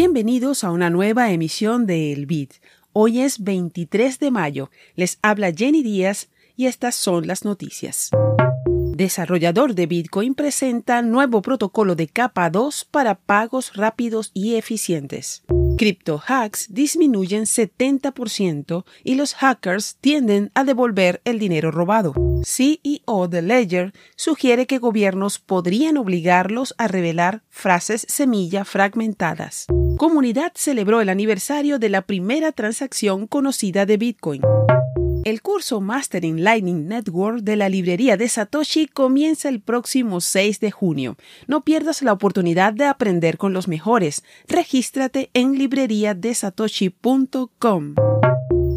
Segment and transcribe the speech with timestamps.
[0.00, 2.52] Bienvenidos a una nueva emisión de El Bit.
[2.92, 4.70] Hoy es 23 de mayo.
[4.94, 8.10] Les habla Jenny Díaz y estas son las noticias.
[8.94, 15.42] Desarrollador de Bitcoin presenta nuevo protocolo de capa 2 para pagos rápidos y eficientes.
[15.76, 22.14] Crypto hacks disminuyen 70% y los hackers tienden a devolver el dinero robado.
[22.44, 29.66] CEO de Ledger sugiere que gobiernos podrían obligarlos a revelar frases semilla fragmentadas.
[29.98, 34.42] Comunidad celebró el aniversario de la primera transacción conocida de Bitcoin.
[35.24, 40.70] El curso Mastering Lightning Network de la librería de Satoshi comienza el próximo 6 de
[40.70, 41.16] junio.
[41.48, 44.22] No pierdas la oportunidad de aprender con los mejores.
[44.46, 47.94] Regístrate en libreriadesatoshi.com.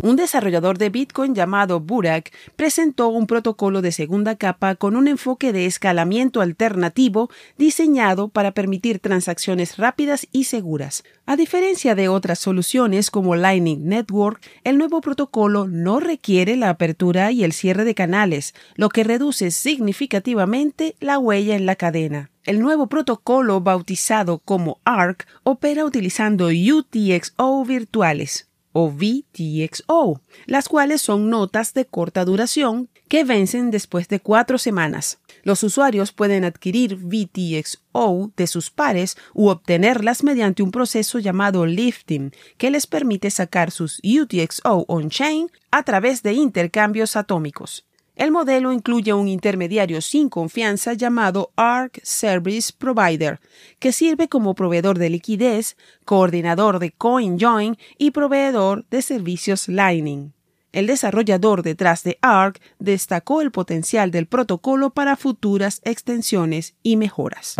[0.03, 5.53] Un desarrollador de Bitcoin llamado Burak presentó un protocolo de segunda capa con un enfoque
[5.53, 7.29] de escalamiento alternativo
[7.59, 11.03] diseñado para permitir transacciones rápidas y seguras.
[11.27, 17.31] A diferencia de otras soluciones como Lightning Network, el nuevo protocolo no requiere la apertura
[17.31, 22.31] y el cierre de canales, lo que reduce significativamente la huella en la cadena.
[22.43, 31.29] El nuevo protocolo, bautizado como ARC, opera utilizando UTXO virtuales o VTXO, las cuales son
[31.29, 35.19] notas de corta duración que vencen después de cuatro semanas.
[35.43, 42.31] Los usuarios pueden adquirir VTXO de sus pares u obtenerlas mediante un proceso llamado lifting,
[42.57, 47.85] que les permite sacar sus UTXO on-chain a través de intercambios atómicos.
[48.21, 53.39] El modelo incluye un intermediario sin confianza llamado ARC Service Provider,
[53.79, 60.33] que sirve como proveedor de liquidez, coordinador de CoinJoin y proveedor de servicios Lightning.
[60.71, 67.55] El desarrollador detrás de ARC destacó el potencial del protocolo para futuras extensiones y mejoras.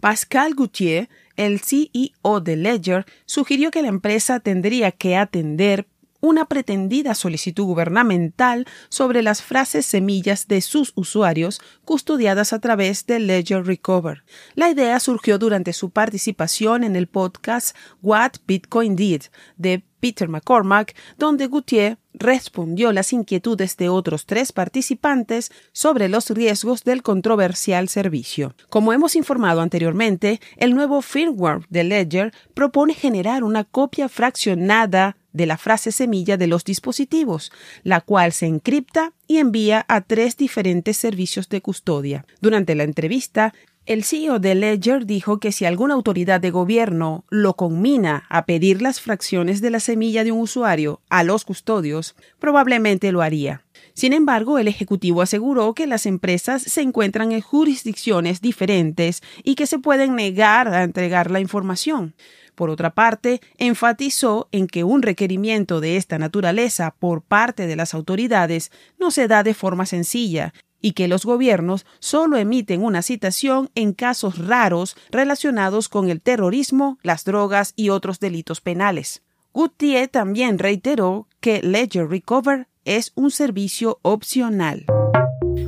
[0.00, 5.88] Pascal Gauthier, el CEO de Ledger, sugirió que la empresa tendría que atender
[6.22, 13.18] una pretendida solicitud gubernamental sobre las frases semillas de sus usuarios custodiadas a través de
[13.18, 14.22] Ledger Recover.
[14.54, 19.22] La idea surgió durante su participación en el podcast What Bitcoin Did
[19.56, 26.84] de Peter McCormack, donde Gutiérrez respondió las inquietudes de otros tres participantes sobre los riesgos
[26.84, 28.54] del controversial servicio.
[28.68, 35.46] Como hemos informado anteriormente, el nuevo firmware de Ledger propone generar una copia fraccionada de
[35.46, 40.96] la frase semilla de los dispositivos, la cual se encripta y envía a tres diferentes
[40.96, 42.26] servicios de custodia.
[42.40, 43.52] Durante la entrevista,
[43.84, 48.80] el CEO de Ledger dijo que si alguna autoridad de gobierno lo conmina a pedir
[48.80, 53.64] las fracciones de la semilla de un usuario a los custodios, probablemente lo haría.
[53.92, 59.66] Sin embargo, el Ejecutivo aseguró que las empresas se encuentran en jurisdicciones diferentes y que
[59.66, 62.14] se pueden negar a entregar la información.
[62.54, 67.94] Por otra parte, enfatizó en que un requerimiento de esta naturaleza por parte de las
[67.94, 70.52] autoridades no se da de forma sencilla
[70.82, 76.98] y que los gobiernos solo emiten una citación en casos raros relacionados con el terrorismo,
[77.02, 79.22] las drogas y otros delitos penales.
[79.54, 84.86] Gutiérrez también reiteró que Ledger Recover es un servicio opcional.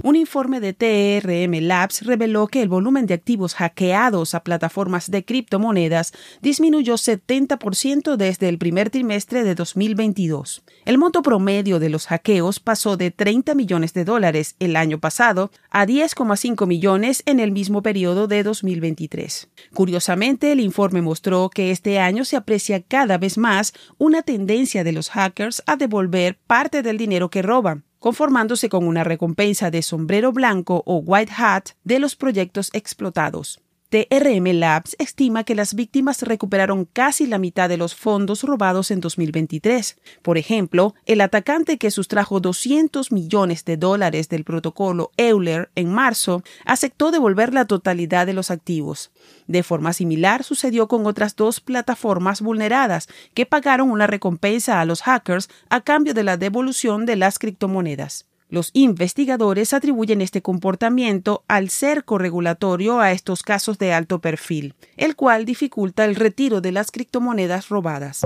[0.06, 5.24] Un informe de TRM Labs reveló que el volumen de activos hackeados a plataformas de
[5.24, 10.62] criptomonedas disminuyó 70% desde el primer trimestre de 2022.
[10.84, 15.50] El monto promedio de los hackeos pasó de 30 millones de dólares el año pasado
[15.70, 19.48] a 10,5 millones en el mismo periodo de 2023.
[19.72, 24.92] Curiosamente, el informe mostró que este año se aprecia cada vez más una tendencia de
[24.92, 30.30] los hackers a devolver parte del dinero que roban conformándose con una recompensa de sombrero
[30.30, 33.63] blanco o white hat de los proyectos explotados.
[33.94, 38.98] TRM Labs estima que las víctimas recuperaron casi la mitad de los fondos robados en
[38.98, 39.98] 2023.
[40.20, 46.42] Por ejemplo, el atacante que sustrajo 200 millones de dólares del protocolo Euler en marzo
[46.64, 49.12] aceptó devolver la totalidad de los activos.
[49.46, 55.02] De forma similar sucedió con otras dos plataformas vulneradas que pagaron una recompensa a los
[55.02, 58.26] hackers a cambio de la devolución de las criptomonedas.
[58.48, 65.16] Los investigadores atribuyen este comportamiento al cerco regulatorio a estos casos de alto perfil, el
[65.16, 68.22] cual dificulta el retiro de las criptomonedas robadas.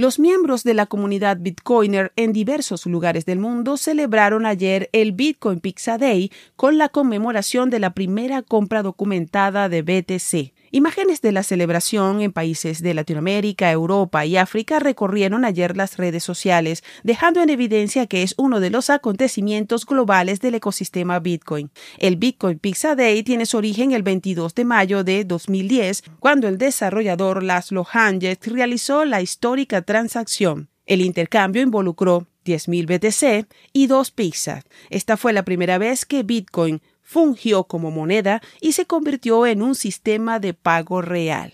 [0.00, 5.60] Los miembros de la comunidad Bitcoiner en diversos lugares del mundo celebraron ayer el Bitcoin
[5.60, 10.59] Pizza Day con la conmemoración de la primera compra documentada de BTC.
[10.72, 16.22] Imágenes de la celebración en países de Latinoamérica, Europa y África recorrieron ayer las redes
[16.22, 21.72] sociales, dejando en evidencia que es uno de los acontecimientos globales del ecosistema Bitcoin.
[21.98, 26.56] El Bitcoin Pizza Day tiene su origen el 22 de mayo de 2010, cuando el
[26.56, 30.68] desarrollador Laszlo Hanget realizó la histórica transacción.
[30.86, 34.64] El intercambio involucró 10.000 BTC y dos pizzas.
[34.88, 39.74] Esta fue la primera vez que Bitcoin fungió como moneda y se convirtió en un
[39.74, 41.52] sistema de pago real.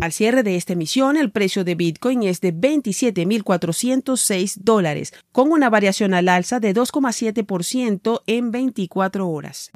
[0.00, 5.70] Al cierre de esta emisión, el precio de Bitcoin es de 27.406 dólares, con una
[5.70, 9.70] variación al alza de 2,7% en 24 horas.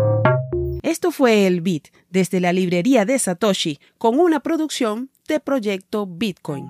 [0.83, 6.67] Esto fue el Bit desde la librería de Satoshi, con una producción de Proyecto Bitcoin.